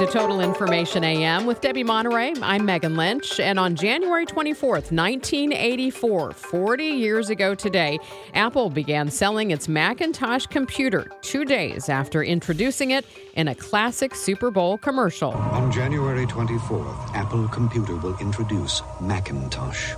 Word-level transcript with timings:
To 0.00 0.06
Total 0.06 0.40
Information 0.40 1.04
AM 1.04 1.44
with 1.44 1.60
Debbie 1.60 1.84
Monteleone. 1.84 2.38
I'm 2.40 2.64
Megan 2.64 2.96
Lynch. 2.96 3.38
And 3.38 3.58
on 3.58 3.76
January 3.76 4.24
24th, 4.24 4.90
1984, 4.90 6.32
40 6.32 6.84
years 6.84 7.28
ago 7.28 7.54
today, 7.54 7.98
Apple 8.32 8.70
began 8.70 9.10
selling 9.10 9.50
its 9.50 9.68
Macintosh 9.68 10.46
computer 10.46 11.10
two 11.20 11.44
days 11.44 11.90
after 11.90 12.24
introducing 12.24 12.92
it 12.92 13.04
in 13.34 13.48
a 13.48 13.54
classic 13.54 14.14
Super 14.14 14.50
Bowl 14.50 14.78
commercial. 14.78 15.32
On 15.32 15.70
January 15.70 16.24
24th, 16.24 17.14
Apple 17.14 17.46
Computer 17.48 17.96
will 17.96 18.16
introduce 18.20 18.80
Macintosh. 19.02 19.92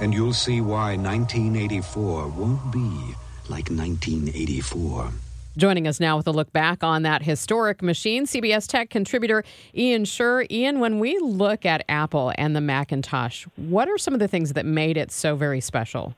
And 0.00 0.14
you'll 0.14 0.32
see 0.32 0.62
why 0.62 0.96
1984 0.96 2.28
won't 2.28 2.72
be 2.72 2.88
like 3.50 3.68
1984. 3.68 5.10
Joining 5.54 5.86
us 5.86 6.00
now 6.00 6.16
with 6.16 6.26
a 6.26 6.32
look 6.32 6.50
back 6.54 6.82
on 6.82 7.02
that 7.02 7.22
historic 7.22 7.82
machine, 7.82 8.24
CBS 8.24 8.66
Tech 8.66 8.88
contributor 8.88 9.44
Ian 9.76 10.04
Sherr. 10.04 10.50
Ian, 10.50 10.80
when 10.80 10.98
we 10.98 11.18
look 11.18 11.66
at 11.66 11.84
Apple 11.90 12.32
and 12.38 12.56
the 12.56 12.60
Macintosh, 12.62 13.46
what 13.56 13.86
are 13.86 13.98
some 13.98 14.14
of 14.14 14.20
the 14.20 14.28
things 14.28 14.54
that 14.54 14.64
made 14.64 14.96
it 14.96 15.12
so 15.12 15.36
very 15.36 15.60
special? 15.60 16.14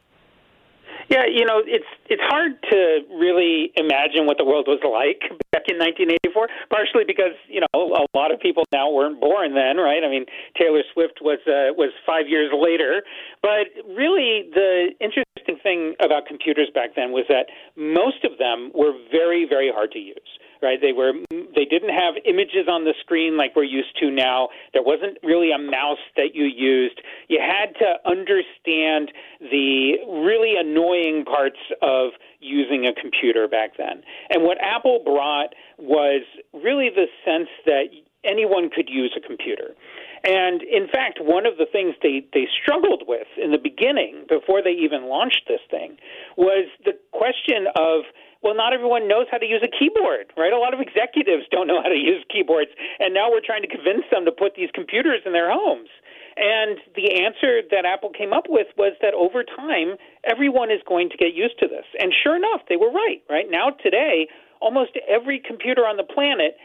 Yeah, 1.14 1.30
you 1.30 1.46
know, 1.46 1.62
it's 1.62 1.86
it's 2.10 2.22
hard 2.26 2.58
to 2.74 3.06
really 3.14 3.70
imagine 3.78 4.26
what 4.26 4.34
the 4.34 4.44
world 4.44 4.66
was 4.66 4.82
like 4.82 5.22
back 5.54 5.70
in 5.70 5.78
1984. 5.78 6.50
Partially 6.74 7.06
because 7.06 7.38
you 7.46 7.62
know 7.62 7.70
a 7.70 8.02
lot 8.18 8.34
of 8.34 8.42
people 8.42 8.66
now 8.74 8.90
weren't 8.90 9.20
born 9.22 9.54
then, 9.54 9.78
right? 9.78 10.02
I 10.02 10.10
mean, 10.10 10.26
Taylor 10.58 10.82
Swift 10.90 11.22
was 11.22 11.38
uh, 11.46 11.70
was 11.78 11.94
five 12.02 12.26
years 12.26 12.50
later. 12.50 13.06
But 13.46 13.70
really, 13.86 14.50
the 14.50 14.90
interesting 14.98 15.62
thing 15.62 15.94
about 16.02 16.26
computers 16.26 16.66
back 16.74 16.98
then 16.98 17.14
was 17.14 17.30
that 17.30 17.46
most 17.78 18.26
of 18.26 18.34
them 18.42 18.74
were 18.74 18.98
very 19.14 19.46
very 19.46 19.70
hard 19.70 19.92
to 19.92 20.02
use 20.02 20.42
right? 20.64 20.80
They 20.80 20.92
were 20.92 21.12
they 21.30 21.68
didn't 21.68 21.92
have 21.92 22.14
images 22.24 22.66
on 22.66 22.84
the 22.84 22.94
screen 23.00 23.36
like 23.36 23.54
we're 23.54 23.68
used 23.68 23.96
to 24.00 24.10
now. 24.10 24.48
There 24.72 24.82
wasn't 24.82 25.18
really 25.22 25.52
a 25.52 25.58
mouse 25.58 26.02
that 26.16 26.34
you 26.34 26.44
used. 26.44 27.00
You 27.28 27.39
had 27.44 27.77
to 27.78 28.00
understand 28.08 29.12
the 29.40 30.00
really 30.08 30.55
annoying 30.56 31.24
parts 31.24 31.61
of 31.83 32.12
using 32.40 32.86
a 32.86 32.98
computer 32.98 33.46
back 33.46 33.77
then. 33.77 34.02
And 34.30 34.42
what 34.42 34.56
Apple 34.61 35.02
brought 35.05 35.55
was 35.78 36.22
really 36.52 36.89
the 36.89 37.06
sense 37.24 37.48
that 37.66 37.92
anyone 38.24 38.70
could 38.74 38.89
use 38.89 39.14
a 39.16 39.20
computer. 39.20 39.77
And 40.24 40.62
in 40.62 40.89
fact, 40.89 41.18
one 41.20 41.44
of 41.44 41.58
the 41.58 41.66
things 41.70 41.94
they, 42.02 42.24
they 42.33 42.48
struggled 42.62 43.05
with 43.06 43.28
in 43.36 43.52
the 43.52 43.58
beginning, 43.58 44.24
before 44.28 44.62
they 44.62 44.72
even 44.72 45.05
launched 45.05 45.42
this 45.46 45.60
thing, 45.70 45.98
was 46.36 46.66
the 46.84 46.96
question 47.12 47.68
of 47.77 48.08
well, 48.44 48.55
not 48.55 48.77
everyone 48.77 49.08
knows 49.08 49.24
how 49.32 49.38
to 49.38 49.48
use 49.48 49.64
a 49.64 49.72
keyboard, 49.72 50.28
right? 50.36 50.52
A 50.52 50.60
lot 50.60 50.77
of 50.77 50.80
executives 50.84 51.48
don't 51.50 51.66
know 51.66 51.80
how 51.80 51.88
to 51.88 51.96
use 51.96 52.20
keyboards, 52.28 52.70
and 53.00 53.16
now 53.16 53.32
we're 53.32 53.40
trying 53.40 53.62
to 53.62 53.72
convince 53.72 54.05
them 54.12 54.28
to 54.28 54.32
put 54.32 54.52
these 54.55 54.68
computers 54.77 55.24
in 55.24 55.32
their 55.32 55.50
homes. 55.50 55.88
And 56.36 56.77
the 56.94 57.24
answer 57.24 57.64
that 57.72 57.88
Apple 57.88 58.10
came 58.10 58.34
up 58.34 58.44
with 58.48 58.66
was 58.77 58.92
that 59.00 59.14
over 59.14 59.44
time, 59.44 59.96
everyone 60.28 60.70
is 60.70 60.84
going 60.86 61.08
to 61.08 61.16
get 61.16 61.33
used 61.33 61.58
to 61.60 61.66
this. 61.68 61.88
And 61.98 62.12
sure 62.12 62.36
enough, 62.36 62.60
they 62.68 62.77
were 62.77 62.92
right, 62.92 63.24
right? 63.30 63.46
Now, 63.48 63.70
today, 63.70 64.28
almost 64.60 64.92
every 65.08 65.40
computer 65.40 65.88
on 65.88 65.96
the 65.96 66.04
planet 66.04 66.60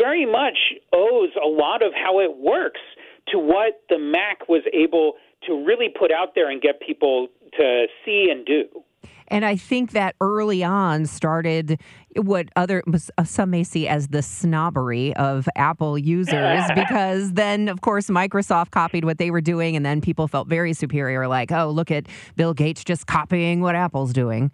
very 0.00 0.24
much 0.24 0.56
owes 0.94 1.30
a 1.36 1.46
lot 1.46 1.82
of 1.82 1.92
how 1.92 2.20
it 2.20 2.38
works 2.38 2.80
to 3.28 3.38
what 3.38 3.82
the 3.90 3.98
Mac 3.98 4.48
was 4.48 4.62
able 4.72 5.14
to 5.46 5.64
really 5.64 5.88
put 5.88 6.10
out 6.10 6.34
there 6.34 6.50
and 6.50 6.62
get 6.62 6.80
people 6.80 7.28
to 7.58 7.86
see 8.04 8.28
and 8.30 8.46
do. 8.46 8.64
And 9.28 9.44
I 9.44 9.56
think 9.56 9.92
that 9.92 10.16
early 10.20 10.64
on 10.64 11.06
started 11.06 11.80
what 12.16 12.48
other 12.56 12.82
some 13.24 13.50
may 13.50 13.62
see 13.62 13.86
as 13.86 14.08
the 14.08 14.22
snobbery 14.22 15.14
of 15.16 15.48
Apple 15.54 15.98
users 15.98 16.62
because 16.74 17.32
then 17.34 17.68
of 17.68 17.80
course 17.80 18.08
Microsoft 18.08 18.70
copied 18.70 19.04
what 19.04 19.18
they 19.18 19.30
were 19.30 19.40
doing 19.40 19.76
and 19.76 19.84
then 19.84 20.00
people 20.00 20.26
felt 20.26 20.48
very 20.48 20.72
superior 20.72 21.28
like 21.28 21.52
oh 21.52 21.70
look 21.70 21.90
at 21.90 22.06
Bill 22.36 22.54
Gates 22.54 22.82
just 22.82 23.06
copying 23.06 23.60
what 23.60 23.74
Apple's 23.74 24.12
doing. 24.12 24.50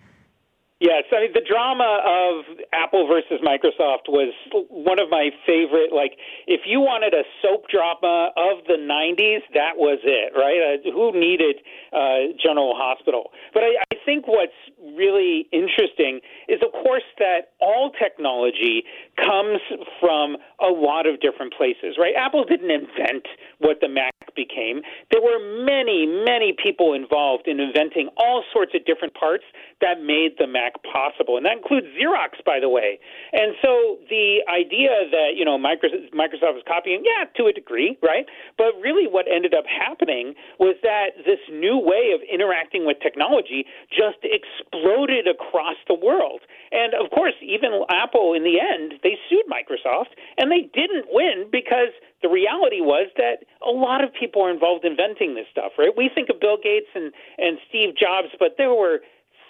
Yes, 0.81 1.05
I 1.15 1.21
mean 1.21 1.33
the 1.33 1.47
drama 1.47 2.03
of 2.03 2.45
Apple 2.73 3.07
versus 3.07 3.39
Microsoft 3.47 4.11
was 4.11 4.35
one 4.69 4.99
of 4.99 5.09
my 5.09 5.31
favorite. 5.47 5.95
Like, 5.95 6.19
if 6.49 6.63
you 6.67 6.81
wanted 6.81 7.15
a 7.15 7.23
soap 7.41 7.69
drama 7.71 8.35
of 8.37 8.67
the 8.67 8.75
'90s, 8.75 9.47
that 9.55 9.79
was 9.79 10.01
it, 10.03 10.35
right? 10.35 10.59
Uh, 10.59 10.91
who 10.91 11.15
needed 11.19 11.63
uh, 11.95 12.35
General 12.43 12.75
Hospital? 12.75 13.31
But 13.55 13.63
I, 13.63 13.79
I 13.93 13.97
think 14.05 14.27
what's 14.27 14.59
really 14.99 15.47
interesting 15.53 16.19
is, 16.49 16.59
of 16.61 16.73
course, 16.73 17.07
that 17.19 17.55
all 17.61 17.93
technology 17.95 18.83
comes 19.17 19.61
from 20.01 20.37
a 20.59 20.69
lot 20.75 21.07
of 21.07 21.21
different 21.21 21.55
places, 21.55 21.97
right? 21.99 22.15
Apple 22.19 22.45
didn't 22.45 22.71
invent 22.73 23.25
what 23.59 23.79
the 23.81 23.89
Mac 23.89 24.14
became. 24.35 24.83
There 25.11 25.23
were 25.23 25.39
many, 25.65 26.07
many 26.07 26.55
people 26.55 26.95
involved 26.95 27.47
in 27.47 27.61
inventing 27.61 28.09
all 28.17 28.45
sorts 28.53 28.73
of 28.75 28.85
different 28.85 29.15
parts 29.15 29.45
that 29.81 30.03
made 30.03 30.37
the 30.39 30.47
Mac 30.47 30.83
possible, 30.83 31.37
and 31.37 31.47
that 31.47 31.57
includes 31.59 31.87
Xerox, 31.99 32.43
by 32.45 32.61
the 32.61 32.69
way. 32.69 32.99
And 33.33 33.55
so 33.63 33.99
the 34.11 34.43
idea 34.51 35.09
that 35.11 35.37
you 35.37 35.45
know 35.45 35.59
Microsoft 35.59 36.55
was 36.55 36.65
copying, 36.67 37.03
yeah, 37.05 37.25
to 37.37 37.47
a 37.47 37.53
degree, 37.53 37.99
right? 38.03 38.27
But 38.59 38.75
really, 38.81 39.07
what 39.07 39.27
ended 39.31 39.55
up 39.55 39.65
happening 39.67 40.35
was 40.59 40.77
that 40.83 41.17
this 41.25 41.41
new 41.51 41.79
way 41.79 42.13
of 42.15 42.21
interacting 42.27 42.87
with 42.87 42.99
technology 43.03 43.67
just 43.91 44.19
exploded 44.23 45.27
across 45.27 45.77
the 45.89 45.95
world. 45.95 46.41
And 46.73 46.95
of 46.95 47.11
course, 47.11 47.35
even 47.43 47.85
Apple, 47.91 48.35
in 48.35 48.43
the 48.43 48.59
end, 48.61 49.01
they 49.03 49.19
sued 49.29 49.47
Microsoft, 49.47 50.17
and 50.39 50.51
they 50.51 50.71
didn't 50.73 51.07
win 51.11 51.47
because 51.51 51.95
the 52.25 52.31
reality 52.31 52.81
was 52.81 53.11
that 53.19 53.45
a 53.61 53.71
lot 53.71 54.03
of 54.03 54.09
people 54.19 54.41
are 54.41 54.51
involved 54.51 54.87
inventing 54.87 55.35
this 55.35 55.45
stuff, 55.53 55.73
right? 55.77 55.91
We 55.95 56.11
think 56.13 56.31
of 56.31 56.41
Bill 56.41 56.57
Gates 56.57 56.87
and, 56.95 57.13
and 57.37 57.59
Steve 57.69 57.95
Jobs, 57.95 58.29
but 58.39 58.55
there 58.57 58.73
were 58.73 59.01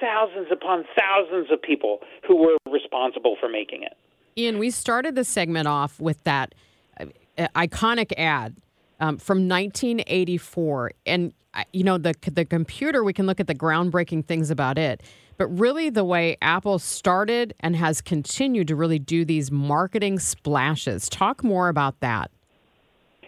thousands 0.00 0.48
upon 0.50 0.84
thousands 0.98 1.52
of 1.52 1.62
people 1.62 2.00
who 2.26 2.34
were 2.34 2.56
responsible 2.68 3.37
for 3.38 3.49
making 3.49 3.84
it. 3.84 3.96
Ian, 4.37 4.58
we 4.58 4.72
started 4.72 5.14
the 5.14 5.22
segment 5.22 5.69
off 5.69 6.00
with 6.00 6.20
that 6.25 6.56
uh, 6.99 7.06
iconic 7.54 8.12
ad 8.19 8.56
um, 8.99 9.19
from 9.19 9.49
1984, 9.49 10.90
and 11.06 11.32
uh, 11.54 11.62
you 11.72 11.84
know 11.84 11.96
the 11.96 12.14
the 12.32 12.44
computer. 12.44 13.04
We 13.04 13.12
can 13.12 13.26
look 13.26 13.38
at 13.38 13.46
the 13.46 13.54
groundbreaking 13.54 14.26
things 14.26 14.50
about 14.50 14.78
it, 14.78 15.00
but 15.37 15.46
really 15.46 15.90
the 15.90 16.04
way 16.04 16.37
Apple 16.43 16.81
started 16.81 17.54
and 17.60 17.76
has 17.76 18.00
continued 18.00 18.66
to 18.66 18.75
really 18.75 18.99
do 18.99 19.25
these 19.25 19.52
marketing 19.52 20.19
splashes. 20.19 21.08
Talk 21.08 21.44
more 21.44 21.69
about 21.69 22.00
that. 22.00 22.32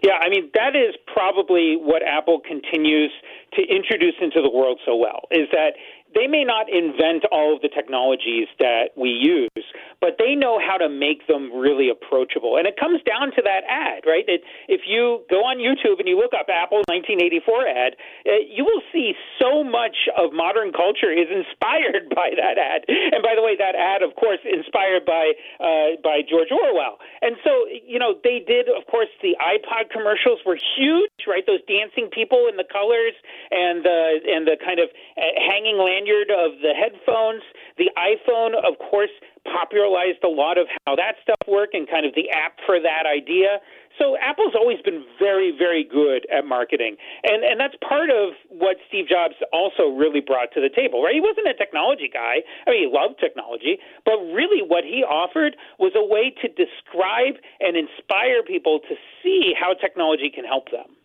Yeah, 0.06 0.22
I 0.22 0.30
mean 0.30 0.50
that 0.54 0.78
is 0.78 0.94
probably 1.10 1.74
what 1.74 2.06
Apple 2.06 2.38
continues 2.38 3.10
to 3.54 3.62
introduce 3.66 4.14
into 4.22 4.40
the 4.40 4.48
world 4.48 4.78
so 4.86 4.94
well 4.94 5.26
is 5.32 5.48
that 5.50 5.74
they 6.14 6.28
may 6.28 6.44
not 6.44 6.70
invent 6.70 7.24
all 7.32 7.56
of 7.56 7.60
the 7.60 7.68
technologies 7.68 8.46
that 8.60 8.94
we 8.96 9.10
use, 9.10 9.66
but 10.00 10.16
they 10.18 10.34
know 10.34 10.60
how 10.60 10.76
to 10.76 10.88
make 10.88 11.26
them 11.26 11.52
really 11.52 11.88
approachable. 11.88 12.56
And 12.56 12.66
it 12.66 12.76
comes 12.76 13.00
down 13.02 13.32
to 13.36 13.42
that 13.42 13.64
ad, 13.68 14.04
right? 14.06 14.24
It, 14.28 14.42
if 14.68 14.82
you 14.86 15.24
go 15.30 15.44
on 15.44 15.56
YouTube 15.58 15.98
and 15.98 16.08
you 16.08 16.16
look 16.16 16.36
up 16.36 16.46
Apple 16.52 16.84
1984 16.88 17.68
ad, 17.68 17.92
uh, 18.28 18.44
you 18.44 18.64
will 18.64 18.84
see 18.92 19.14
so 19.40 19.64
much 19.64 20.08
of 20.16 20.32
modern 20.32 20.72
culture 20.72 21.10
is 21.10 21.28
inspired 21.32 22.08
by 22.14 22.36
that 22.36 22.60
ad. 22.60 22.84
And 22.88 23.22
by 23.24 23.34
the 23.34 23.42
way, 23.42 23.56
that 23.56 23.74
ad, 23.74 24.02
of 24.02 24.14
course, 24.16 24.40
inspired 24.44 25.08
by 25.08 25.32
uh, 25.60 25.96
by 26.04 26.20
George 26.22 26.52
Orwell. 26.52 26.98
And 27.22 27.36
so, 27.42 27.66
you 27.70 27.98
know, 27.98 28.14
they 28.22 28.44
did, 28.44 28.68
of 28.68 28.84
course, 28.90 29.08
the 29.22 29.36
iPod 29.40 29.90
commercials 29.90 30.40
were 30.44 30.58
huge, 30.76 31.24
right? 31.26 31.44
Those 31.46 31.64
dancing 31.64 32.08
people 32.12 32.46
in 32.50 32.56
the 32.56 32.68
colors 32.68 33.16
and 33.50 33.84
the 33.84 34.00
and 34.28 34.46
the 34.46 34.56
kind 34.60 34.80
of 34.80 34.88
uh, 35.16 35.22
hanging 35.40 35.80
lanyard 35.80 36.28
of 36.28 36.60
the 36.60 36.76
headphones. 36.76 37.42
The 37.78 37.90
iPhone, 37.96 38.56
of 38.56 38.78
course, 38.78 39.12
popularized 39.52 40.22
a 40.24 40.28
lot 40.28 40.58
of 40.58 40.66
how 40.86 40.96
that 40.96 41.16
stuff 41.22 41.40
worked 41.46 41.74
and 41.74 41.88
kind 41.88 42.06
of 42.06 42.14
the 42.14 42.30
app 42.30 42.58
for 42.66 42.80
that 42.80 43.06
idea. 43.06 43.58
So 43.98 44.16
Apple's 44.20 44.52
always 44.54 44.80
been 44.84 45.04
very, 45.18 45.56
very 45.56 45.82
good 45.82 46.26
at 46.28 46.44
marketing, 46.44 46.96
and 47.24 47.42
and 47.42 47.58
that's 47.58 47.74
part 47.80 48.10
of 48.10 48.36
what 48.50 48.76
Steve 48.88 49.08
Jobs 49.08 49.34
also 49.52 49.88
really 49.88 50.20
brought 50.20 50.52
to 50.52 50.60
the 50.60 50.68
table. 50.68 51.02
Right? 51.02 51.14
He 51.14 51.20
wasn't 51.20 51.48
a 51.48 51.54
technology 51.54 52.10
guy. 52.12 52.44
I 52.66 52.70
mean, 52.70 52.84
he 52.84 52.90
loved 52.92 53.18
technology, 53.18 53.78
but 54.04 54.20
really 54.36 54.60
what 54.60 54.84
he 54.84 55.00
offered 55.00 55.56
was 55.78 55.92
a 55.96 56.04
way 56.04 56.34
to 56.42 56.48
describe 56.48 57.40
and 57.60 57.76
inspire 57.76 58.42
people 58.44 58.80
to 58.88 58.94
see 59.22 59.54
how 59.58 59.72
technology 59.72 60.28
can 60.28 60.44
help 60.44 60.70
them. 60.70 60.95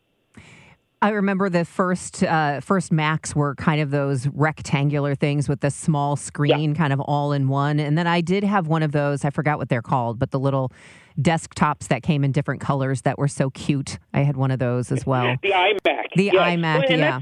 I 1.04 1.10
remember 1.10 1.50
the 1.50 1.66
first 1.66 2.24
uh, 2.24 2.60
first 2.62 2.92
Macs 2.92 3.36
were 3.36 3.56
kind 3.56 3.82
of 3.82 3.90
those 3.90 4.28
rectangular 4.28 5.16
things 5.16 5.50
with 5.50 5.62
the 5.62 5.72
small 5.72 6.16
screen, 6.16 6.72
yeah. 6.72 6.78
kind 6.78 6.94
of 6.94 7.00
all 7.00 7.32
in 7.32 7.48
one. 7.48 7.80
And 7.80 7.98
then 7.98 8.06
I 8.06 8.22
did 8.22 8.44
have 8.44 8.68
one 8.68 8.84
of 8.84 8.92
those. 8.92 9.26
I 9.26 9.32
forgot 9.32 9.58
what 9.58 9.70
they're 9.70 9.82
called, 9.82 10.20
but 10.20 10.30
the 10.30 10.40
little 10.40 10.72
desktops 11.20 11.88
that 11.88 12.04
came 12.04 12.24
in 12.24 12.32
different 12.32 12.62
colors 12.62 13.02
that 13.02 13.18
were 13.18 13.28
so 13.28 13.50
cute. 13.50 13.98
I 14.14 14.22
had 14.22 14.38
one 14.38 14.52
of 14.52 14.60
those 14.60 14.92
as 14.92 15.06
well. 15.06 15.38
The 15.42 15.50
iMac. 15.50 16.04
The 16.16 16.26
yes. 16.26 16.36
iMac, 16.36 16.90
well, 16.90 17.00
yeah. 17.00 17.20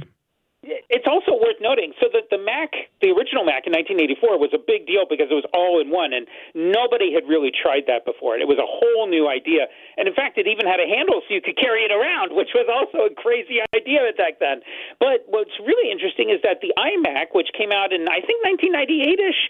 It's 0.89 1.05
also 1.05 1.37
worth 1.37 1.61
noting 1.61 1.93
so 2.01 2.09
that 2.13 2.33
the 2.33 2.41
Mac, 2.41 2.73
the 3.01 3.13
original 3.13 3.45
Mac 3.45 3.69
in 3.69 3.73
1984, 3.73 4.41
was 4.41 4.49
a 4.57 4.61
big 4.61 4.89
deal 4.89 5.05
because 5.05 5.29
it 5.29 5.37
was 5.37 5.45
all 5.53 5.77
in 5.77 5.93
one, 5.93 6.13
and 6.13 6.25
nobody 6.57 7.13
had 7.13 7.29
really 7.29 7.53
tried 7.53 7.85
that 7.85 8.09
before. 8.09 8.33
And 8.33 8.41
it 8.41 8.49
was 8.49 8.57
a 8.57 8.65
whole 8.65 9.05
new 9.05 9.29
idea. 9.29 9.69
And 9.97 10.09
in 10.09 10.15
fact, 10.17 10.41
it 10.41 10.49
even 10.49 10.65
had 10.65 10.81
a 10.81 10.89
handle 10.89 11.21
so 11.21 11.29
you 11.33 11.45
could 11.45 11.57
carry 11.61 11.85
it 11.85 11.93
around, 11.93 12.33
which 12.33 12.57
was 12.57 12.65
also 12.65 13.05
a 13.05 13.13
crazy 13.13 13.61
idea 13.73 14.01
back 14.19 14.39
then. 14.39 14.61
But 14.99 15.23
what's 15.27 15.53
really 15.63 15.91
interesting 15.91 16.29
is 16.29 16.43
that 16.43 16.59
the 16.61 16.75
iMac, 16.75 17.31
which 17.31 17.49
came 17.55 17.71
out 17.71 17.93
in 17.93 18.03
I 18.09 18.19
think 18.19 18.43
1998 18.43 19.19
ish, 19.19 19.41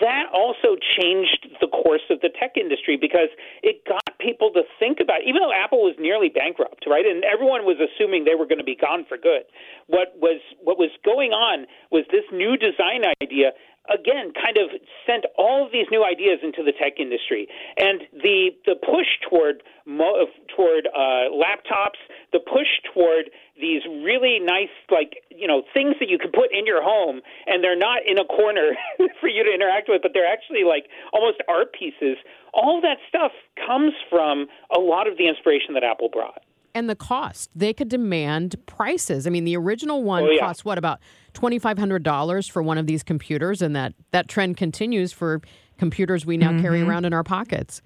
that 0.00 0.28
also 0.34 0.76
changed 0.98 1.48
the 1.60 1.68
course 1.68 2.04
of 2.10 2.20
the 2.20 2.28
tech 2.28 2.60
industry 2.60 2.96
because 3.00 3.32
it 3.62 3.84
got 3.88 4.04
people 4.20 4.52
to 4.52 4.62
think 4.78 5.00
about. 5.00 5.24
Even 5.24 5.40
though 5.40 5.52
Apple 5.52 5.82
was 5.82 5.96
nearly 5.98 6.28
bankrupt, 6.28 6.84
right, 6.86 7.06
and 7.06 7.24
everyone 7.24 7.64
was 7.64 7.80
assuming 7.80 8.24
they 8.24 8.36
were 8.36 8.46
going 8.46 8.60
to 8.60 8.66
be 8.66 8.76
gone 8.76 9.04
for 9.08 9.16
good. 9.16 9.48
What 9.86 10.12
was 10.20 10.40
what 10.60 10.78
was 10.78 10.87
going 11.04 11.32
on 11.32 11.66
was 11.90 12.04
this 12.10 12.24
new 12.32 12.56
design 12.56 13.02
idea 13.22 13.52
again 13.88 14.32
kind 14.36 14.56
of 14.58 14.70
sent 15.06 15.24
all 15.36 15.64
of 15.64 15.72
these 15.72 15.86
new 15.90 16.04
ideas 16.04 16.40
into 16.42 16.62
the 16.62 16.72
tech 16.72 17.00
industry. 17.00 17.48
And 17.80 18.02
the 18.12 18.50
the 18.66 18.76
push 18.76 19.08
toward 19.28 19.62
mo- 19.86 20.28
toward 20.54 20.88
uh, 20.88 21.32
laptops 21.32 22.00
the 22.32 22.40
push 22.40 22.68
toward 22.92 23.30
these 23.60 23.82
really 24.04 24.38
nice 24.40 24.72
like 24.90 25.24
you 25.30 25.48
know 25.48 25.62
things 25.72 25.96
that 26.00 26.08
you 26.08 26.18
can 26.18 26.30
put 26.30 26.52
in 26.52 26.66
your 26.66 26.82
home 26.82 27.20
and 27.46 27.64
they're 27.64 27.78
not 27.78 28.04
in 28.06 28.18
a 28.18 28.24
corner 28.24 28.76
for 29.20 29.28
you 29.28 29.42
to 29.44 29.52
interact 29.52 29.88
with 29.88 30.02
but 30.02 30.12
they're 30.14 30.28
actually 30.28 30.64
like 30.64 30.86
almost 31.12 31.40
art 31.48 31.72
pieces. 31.72 32.16
All 32.54 32.80
that 32.80 32.98
stuff 33.08 33.32
comes 33.66 33.92
from 34.08 34.46
a 34.74 34.80
lot 34.80 35.06
of 35.06 35.16
the 35.18 35.28
inspiration 35.28 35.74
that 35.74 35.84
apple 35.84 36.08
brought 36.08 36.42
and 36.74 36.88
the 36.88 36.96
cost. 36.96 37.50
They 37.54 37.72
could 37.72 37.88
demand 37.88 38.56
prices. 38.66 39.26
I 39.26 39.30
mean, 39.30 39.44
the 39.44 39.56
original 39.56 40.02
one 40.02 40.24
oh, 40.24 40.30
yeah. 40.30 40.40
cost 40.40 40.64
what 40.64 40.78
about 40.78 41.00
twenty 41.32 41.58
five 41.58 41.78
hundred 41.78 42.02
dollars 42.02 42.46
for 42.46 42.62
one 42.62 42.78
of 42.78 42.86
these 42.86 43.02
computers, 43.02 43.62
and 43.62 43.74
that 43.76 43.94
that 44.10 44.28
trend 44.28 44.56
continues 44.56 45.12
for 45.12 45.40
computers 45.78 46.26
we 46.26 46.36
now 46.36 46.50
mm-hmm. 46.50 46.62
carry 46.62 46.82
around 46.82 47.04
in 47.04 47.12
our 47.12 47.24
pockets. 47.24 47.82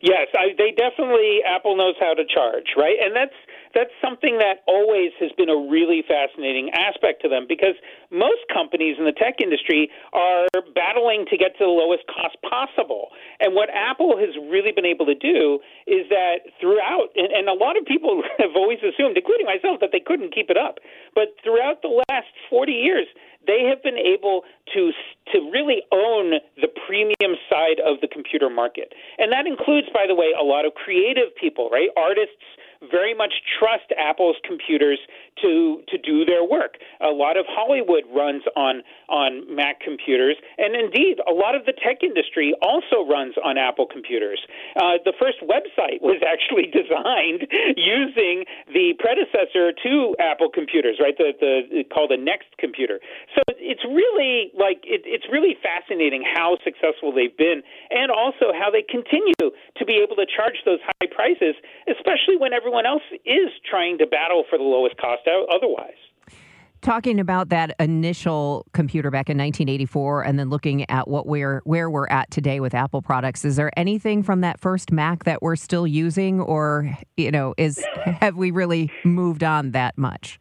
Yes, 0.00 0.28
I, 0.32 0.56
they 0.56 0.72
definitely 0.72 1.44
Apple 1.44 1.76
knows 1.76 1.94
how 2.00 2.14
to 2.14 2.24
charge, 2.24 2.72
right? 2.76 2.96
And 2.96 3.14
that's 3.14 3.36
that's 3.74 3.92
something 4.02 4.38
that 4.38 4.66
always 4.66 5.12
has 5.20 5.30
been 5.36 5.48
a 5.48 5.56
really 5.56 6.02
fascinating 6.02 6.70
aspect 6.74 7.22
to 7.22 7.28
them 7.28 7.46
because 7.46 7.76
most 8.10 8.42
companies 8.52 8.96
in 8.98 9.04
the 9.04 9.14
tech 9.14 9.38
industry 9.38 9.90
are 10.12 10.48
battling 10.74 11.24
to 11.30 11.36
get 11.36 11.54
to 11.60 11.64
the 11.68 11.70
lowest 11.70 12.02
cost 12.10 12.34
possible. 12.42 13.14
And 13.38 13.54
what 13.54 13.68
Apple 13.70 14.18
has 14.18 14.34
really 14.50 14.72
been 14.72 14.88
able 14.88 15.06
to 15.06 15.14
do 15.14 15.60
is 15.86 16.08
that 16.10 16.50
throughout, 16.58 17.14
and, 17.14 17.30
and 17.30 17.46
a 17.46 17.54
lot 17.54 17.78
of 17.78 17.86
people 17.86 18.22
have 18.42 18.56
always 18.56 18.82
assumed, 18.82 19.14
including 19.16 19.46
myself, 19.46 19.78
that 19.80 19.90
they 19.92 20.02
couldn't 20.02 20.34
keep 20.34 20.50
it 20.50 20.58
up. 20.58 20.82
But 21.14 21.38
throughout 21.44 21.82
the 21.82 22.02
last 22.10 22.32
40 22.48 22.72
years, 22.72 23.06
they 23.46 23.64
have 23.68 23.82
been 23.82 23.98
able 23.98 24.42
to 24.74 24.92
to 25.32 25.38
really 25.50 25.82
own 25.92 26.40
the 26.60 26.68
premium 26.86 27.38
side 27.48 27.80
of 27.84 28.00
the 28.00 28.08
computer 28.08 28.50
market, 28.50 28.92
and 29.18 29.32
that 29.32 29.46
includes, 29.46 29.88
by 29.92 30.06
the 30.06 30.14
way, 30.14 30.32
a 30.38 30.42
lot 30.44 30.64
of 30.64 30.74
creative 30.74 31.34
people, 31.40 31.70
right? 31.70 31.88
Artists 31.96 32.44
very 32.88 33.14
much 33.14 33.32
trust 33.58 33.92
Apple's 33.96 34.36
computers 34.46 34.98
to 35.42 35.82
to 35.88 35.98
do 35.98 36.24
their 36.24 36.44
work. 36.44 36.80
A 37.00 37.12
lot 37.12 37.36
of 37.36 37.44
Hollywood 37.48 38.04
runs 38.08 38.42
on 38.56 38.82
on 39.08 39.44
Mac 39.54 39.80
computers, 39.80 40.36
and 40.56 40.74
indeed, 40.74 41.20
a 41.28 41.32
lot 41.32 41.54
of 41.54 41.66
the 41.66 41.72
tech 41.72 42.02
industry 42.02 42.54
also 42.62 43.04
runs 43.04 43.34
on 43.44 43.58
Apple 43.58 43.86
computers. 43.86 44.40
Uh, 44.76 44.96
the 45.04 45.12
first 45.20 45.44
website 45.44 46.00
was 46.00 46.22
actually 46.32 46.72
designed 46.72 47.44
using 47.76 48.44
the 48.72 48.96
predecessor 48.98 49.72
to 49.76 50.16
Apple 50.18 50.48
computers, 50.48 50.96
right? 51.00 51.16
The 51.16 51.32
the 51.36 51.84
called 51.92 52.12
a 52.12 52.20
Next 52.20 52.48
computer. 52.58 53.00
So 53.34 53.42
it's 53.58 53.84
really 53.84 54.52
like 54.56 54.84
it, 54.84 55.02
it's 55.04 55.24
really 55.32 55.56
fascinating 55.60 56.22
how 56.24 56.56
successful 56.64 57.12
they've 57.12 57.36
been, 57.36 57.62
and 57.90 58.10
also 58.10 58.52
how 58.56 58.70
they 58.70 58.82
continue 58.82 59.36
to 59.40 59.84
be 59.84 60.00
able 60.00 60.16
to 60.16 60.26
charge 60.28 60.60
those 60.64 60.80
high 60.84 61.08
prices, 61.08 61.56
especially 61.88 62.36
when 62.36 62.52
everyone 62.52 62.69
else 62.86 63.02
is 63.24 63.50
trying 63.68 63.98
to 63.98 64.06
battle 64.06 64.44
for 64.48 64.58
the 64.58 64.64
lowest 64.64 64.96
cost 64.96 65.22
otherwise. 65.52 65.94
Talking 66.82 67.20
about 67.20 67.50
that 67.50 67.76
initial 67.78 68.64
computer 68.72 69.10
back 69.10 69.28
in 69.28 69.36
1984 69.36 70.22
and 70.22 70.38
then 70.38 70.48
looking 70.48 70.88
at 70.90 71.08
what 71.08 71.26
we're 71.26 71.60
where 71.64 71.90
we're 71.90 72.06
at 72.08 72.30
today 72.30 72.58
with 72.58 72.74
Apple 72.74 73.02
products, 73.02 73.44
is 73.44 73.56
there 73.56 73.70
anything 73.76 74.22
from 74.22 74.40
that 74.40 74.58
first 74.58 74.90
Mac 74.90 75.24
that 75.24 75.42
we're 75.42 75.56
still 75.56 75.86
using 75.86 76.40
or 76.40 76.96
you 77.18 77.30
know, 77.30 77.54
is 77.58 77.84
have 78.04 78.36
we 78.36 78.50
really 78.50 78.90
moved 79.04 79.44
on 79.44 79.72
that 79.72 79.98
much? 79.98 80.40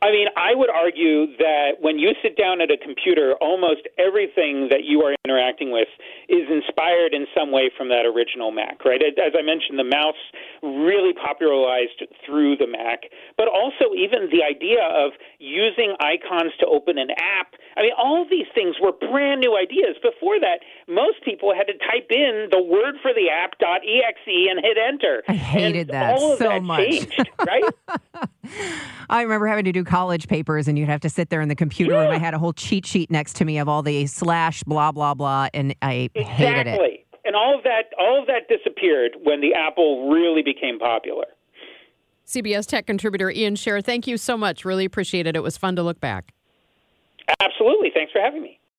I 0.00 0.12
mean, 0.12 0.28
I 0.36 0.54
would 0.54 0.70
argue 0.70 1.26
that 1.38 1.82
when 1.82 1.98
you 1.98 2.14
sit 2.22 2.38
down 2.38 2.60
at 2.60 2.70
a 2.70 2.78
computer, 2.78 3.34
almost 3.40 3.82
everything 3.98 4.68
that 4.70 4.86
you 4.86 5.02
are 5.02 5.14
interacting 5.26 5.72
with 5.72 5.88
is 6.28 6.46
inspired 6.46 7.14
in 7.14 7.26
some 7.34 7.50
way 7.50 7.70
from 7.76 7.88
that 7.88 8.06
original 8.06 8.52
Mac, 8.52 8.84
right? 8.84 9.02
As 9.02 9.34
I 9.34 9.42
mentioned, 9.42 9.74
the 9.78 9.88
mouse 9.90 10.18
really 10.62 11.12
popularized 11.18 11.98
through 12.24 12.56
the 12.56 12.70
Mac, 12.70 13.10
but 13.36 13.48
also 13.48 13.90
even 13.98 14.30
the 14.30 14.46
idea 14.46 14.86
of 14.86 15.18
using 15.42 15.98
icons 15.98 16.54
to 16.60 16.66
open 16.66 16.96
an 16.96 17.10
app. 17.18 17.58
I 17.76 17.82
mean, 17.82 17.92
all 17.98 18.22
these 18.22 18.46
things 18.54 18.76
were 18.80 18.92
brand 18.92 19.40
new 19.40 19.58
ideas. 19.58 19.98
Before 19.98 20.38
that, 20.38 20.62
most 20.86 21.24
people 21.24 21.50
had 21.50 21.66
to 21.66 21.74
type 21.74 22.06
in 22.10 22.46
the 22.54 22.62
word 22.62 23.02
for 23.02 23.10
the 23.10 23.30
app 23.34 23.58
.exe 23.58 24.30
and 24.30 24.62
hit 24.62 24.78
enter. 24.78 25.22
I 25.26 25.34
hated 25.34 25.90
and 25.90 25.98
that 25.98 26.18
so 26.20 26.36
that 26.36 26.62
much. 26.62 26.86
Changed, 26.86 27.30
right? 27.44 27.66
I 29.10 29.22
remember 29.22 29.46
having 29.46 29.64
to 29.64 29.72
do 29.72 29.84
college 29.84 30.28
papers, 30.28 30.68
and 30.68 30.78
you'd 30.78 30.88
have 30.88 31.00
to 31.00 31.08
sit 31.08 31.30
there 31.30 31.40
in 31.40 31.48
the 31.48 31.56
computer 31.56 31.92
room. 31.92 32.10
I 32.10 32.18
had 32.18 32.34
a 32.34 32.38
whole 32.38 32.52
cheat 32.52 32.86
sheet 32.86 33.10
next 33.10 33.36
to 33.36 33.44
me 33.44 33.58
of 33.58 33.68
all 33.68 33.82
the 33.82 34.06
slash 34.06 34.62
blah 34.64 34.92
blah 34.92 35.14
blah, 35.14 35.48
and 35.54 35.74
I 35.82 36.10
exactly. 36.14 36.24
hated 36.24 36.66
it. 36.66 37.06
And 37.24 37.36
all 37.36 37.56
of 37.56 37.62
that, 37.64 37.92
all 37.98 38.20
of 38.20 38.26
that 38.26 38.48
disappeared 38.48 39.12
when 39.22 39.40
the 39.40 39.52
Apple 39.54 40.08
really 40.10 40.42
became 40.42 40.78
popular. 40.78 41.26
CBS 42.26 42.66
Tech 42.66 42.86
contributor 42.86 43.30
Ian 43.30 43.54
Sherr, 43.54 43.84
thank 43.84 44.06
you 44.06 44.16
so 44.16 44.36
much. 44.36 44.64
Really 44.64 44.84
appreciate 44.84 45.26
it. 45.26 45.34
It 45.36 45.42
was 45.42 45.56
fun 45.56 45.76
to 45.76 45.82
look 45.82 46.00
back. 46.00 46.32
Absolutely. 47.40 47.90
Thanks 47.92 48.12
for 48.12 48.20
having 48.20 48.42
me. 48.42 48.58